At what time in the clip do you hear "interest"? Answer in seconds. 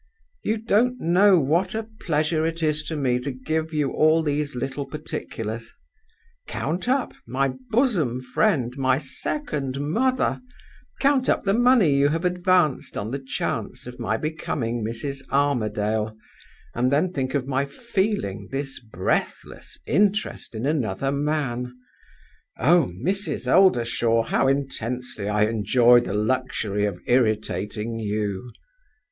19.85-20.55